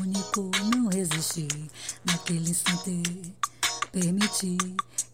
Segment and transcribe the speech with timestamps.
[0.00, 1.48] único, não resisti
[2.04, 3.02] naquele instante.
[3.90, 4.58] Permiti,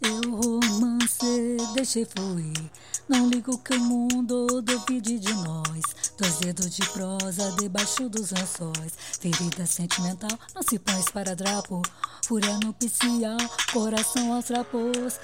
[0.03, 2.71] eu romance, deixei fluir.
[3.09, 5.83] Não ligo que o mundo duvide de nós.
[6.19, 8.93] Dois dedos de prosa debaixo dos lençóis.
[9.21, 11.83] Ferida sentimental, não se põe para drapo.
[12.27, 13.37] Fúria nupcial,
[13.73, 15.21] coração aos trapos.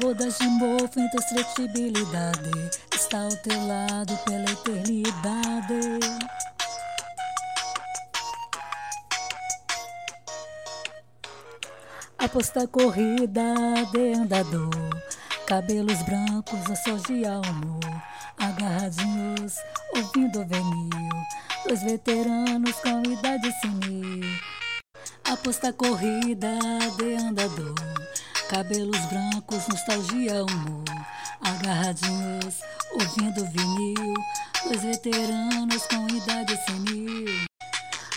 [0.00, 2.50] Bodas de mofo, indestrutibilidade.
[2.94, 6.00] Está ao teu lado pela eternidade.
[12.24, 13.54] Aposta corrida
[13.92, 14.70] de andador,
[15.46, 17.80] cabelos brancos, ações de amor,
[18.38, 19.56] agarradinhos,
[19.94, 20.88] ouvindo venil,
[21.68, 24.24] dois veteranos com idade senil.
[25.30, 26.58] Aposta corrida
[26.96, 27.74] de andador,
[28.48, 30.84] cabelos brancos, nostalgia, humor,
[31.42, 32.60] agarradinhos,
[32.92, 34.14] ouvindo vinil,
[34.64, 37.44] dois veteranos com idade senil.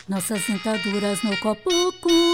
[0.08, 2.27] Nossas sentaduras no copo com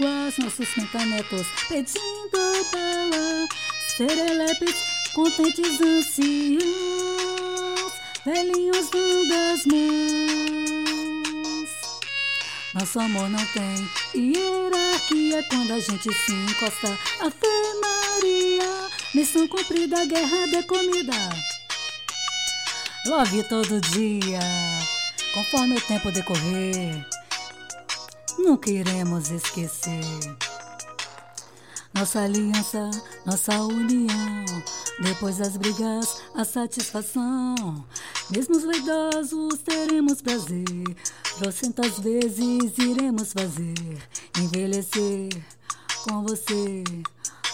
[0.00, 2.38] nossos cantanetos pedindo
[2.72, 3.48] bala,
[3.96, 4.74] serelepes,
[5.14, 6.62] contentes anciãos,
[8.24, 9.84] velhinhos dando as mãos.
[12.74, 16.98] Nosso amor não tem hierarquia quando a gente se encosta.
[17.20, 17.36] Ave
[17.80, 21.14] Maria, missão cumprida, guerra de comida.
[23.06, 24.40] Love todo dia,
[25.34, 27.13] conforme o tempo decorrer.
[28.38, 30.00] Nunca iremos esquecer
[31.94, 32.90] nossa aliança,
[33.24, 34.44] nossa união.
[35.00, 37.84] Depois das brigas, a satisfação.
[38.30, 40.64] Mesmo os vaidosos teremos prazer.
[41.38, 43.74] Trocentas vezes iremos fazer
[44.36, 45.30] envelhecer
[46.02, 46.82] com você.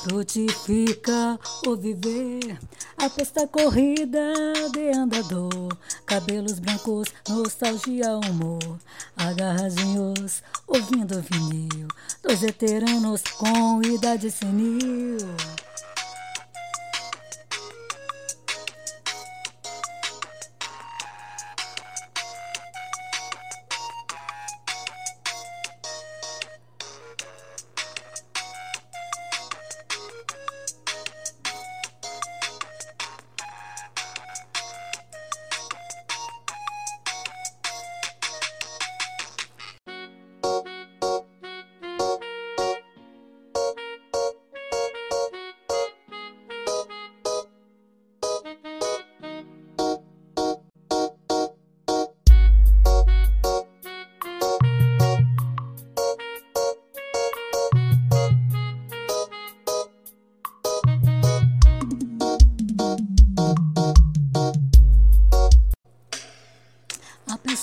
[0.03, 2.59] Frutifica o viver,
[2.97, 4.33] aposta corrida
[4.73, 5.77] de andador,
[6.07, 8.79] cabelos brancos, nostalgia, humor,
[9.15, 11.89] agarradinhos, ouvindo vinil,
[12.23, 15.19] dois veteranos com idade senil.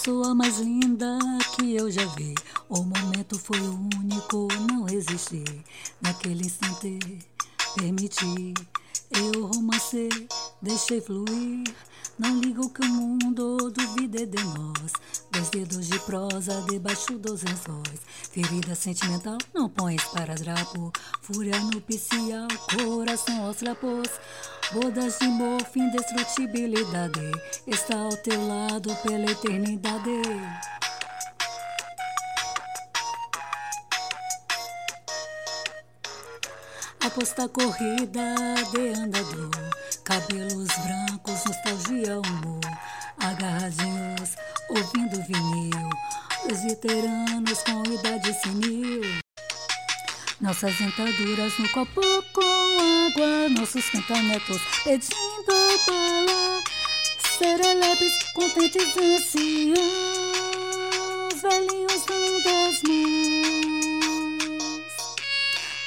[0.08, 1.20] Pessoa mais linda
[1.54, 2.34] que eu já vi.
[2.70, 5.44] O momento foi único, não resisti.
[6.02, 6.98] Naquele instante,
[7.76, 8.54] permiti.
[9.12, 10.08] Eu romancei,
[10.62, 11.76] deixei fluir.
[12.20, 14.92] Não ligo que o mundo duvide de nós.
[15.32, 18.02] Dois dedos de prosa debaixo dos lençóis.
[18.32, 20.92] Ferida sentimental, não pões para drapo.
[21.22, 24.10] Fúria nupcial, coração aos trapos.
[24.74, 27.32] Bodas de mofo, indestrutibilidade.
[27.68, 30.22] Está ao teu lado pela eternidade.
[37.00, 38.36] Aposta corrida
[38.72, 39.50] de andador,
[40.08, 42.62] cabelos brancos, nostalgia, humor,
[43.20, 44.38] agarradinhos,
[44.70, 45.90] ouvindo vinil,
[46.50, 49.02] os veteranos com idade senil.
[50.40, 52.02] Nossas dentaduras no copo
[52.32, 55.54] com água, nossos cantanetos pedindo
[55.86, 56.64] bala,
[57.38, 60.17] serelepes, contentes anciãos,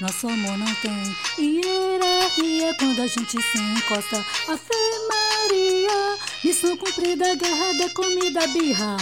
[0.01, 4.25] Nosso amor não tem hierarquia quando a gente se encosta.
[4.49, 4.63] Ave
[5.09, 8.97] Maria, missão cumprida, guerra da comida birra.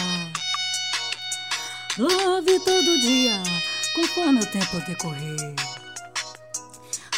[1.99, 3.43] Love todo dia,
[3.95, 5.55] conforme o tempo decorrer.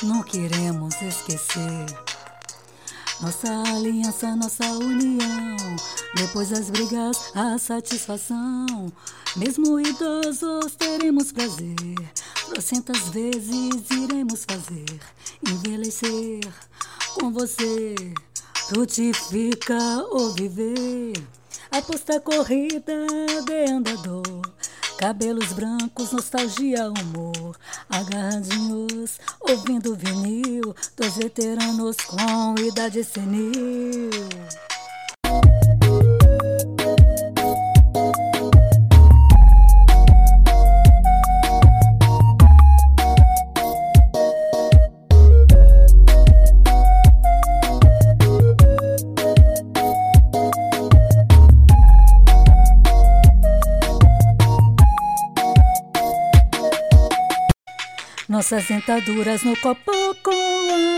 [0.02, 1.86] Não queremos esquecer
[3.20, 5.56] nossa aliança, nossa união.
[6.16, 8.90] Depois das brigas, a satisfação.
[9.36, 11.76] Mesmo idosos teremos prazer.
[12.50, 15.00] Trocentas vezes iremos fazer
[15.48, 16.40] envelhecer
[17.14, 17.94] com você.
[18.68, 19.78] Frutifica
[20.10, 21.12] o viver.
[21.70, 23.06] Aposta corrida
[23.46, 24.42] de andador.
[24.98, 27.56] Cabelos brancos, nostalgia, humor.
[27.88, 30.74] Agarradinhos, ouvindo vinil.
[30.96, 34.10] Dois veteranos com idade senil.
[58.50, 59.92] Nossas dentaduras no copo
[60.24, 60.32] com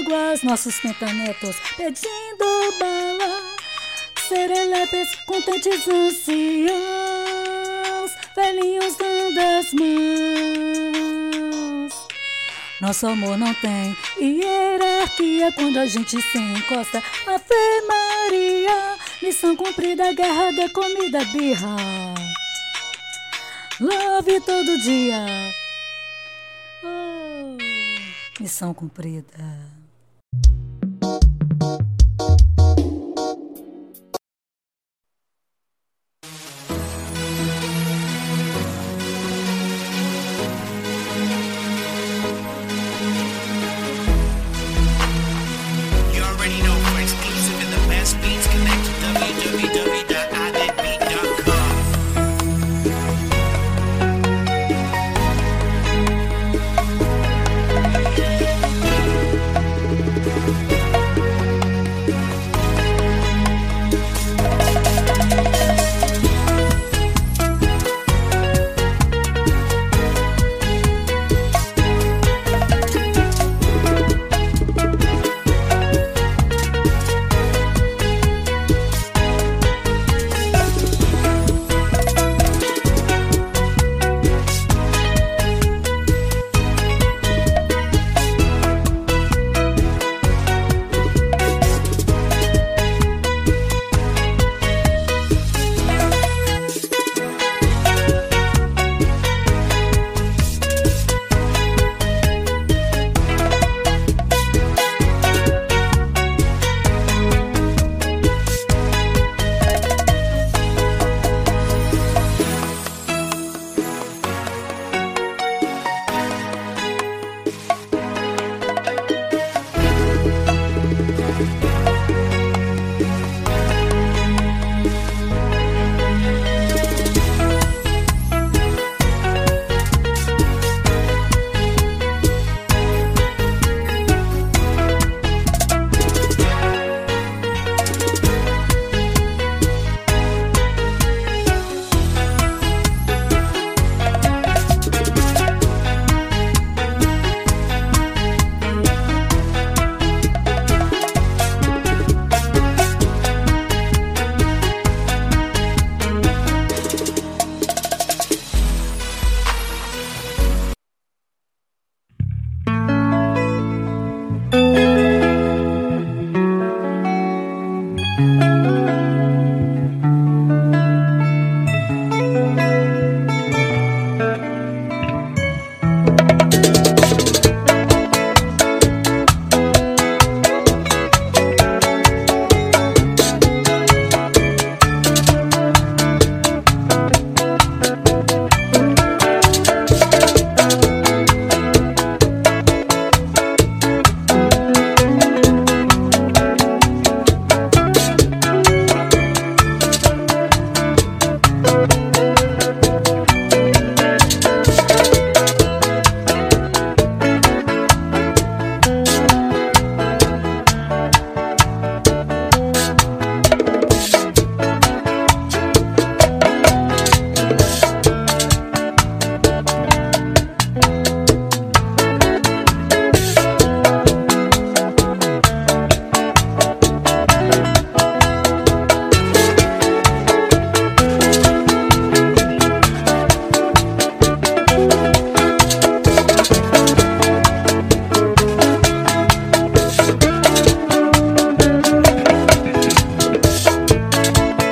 [0.00, 2.46] águas, nossos pentanetos pedindo
[2.80, 3.42] bala.
[4.26, 6.72] Serelepes contentes anciãos,
[8.34, 9.70] velhinhos dando as
[11.34, 11.92] mãos.
[12.80, 17.02] Nosso amor não tem hierarquia quando a gente se encosta.
[17.26, 21.76] Ave Maria, missão cumprida, guerra de comida, birra.
[23.78, 25.52] Love todo dia.
[26.84, 27.21] Oh,
[28.42, 29.81] missão cumprida.